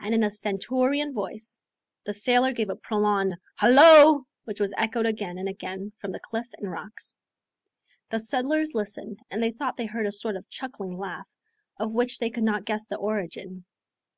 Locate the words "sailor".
2.14-2.54